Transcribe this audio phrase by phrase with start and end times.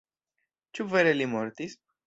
[0.79, 1.81] Ĉu vere li mortis?